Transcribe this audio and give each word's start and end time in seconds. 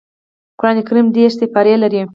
قران 0.59 0.77
کريم 0.87 1.07
دېرش 1.15 1.33
سپاري 1.39 1.75
لري 1.83 2.01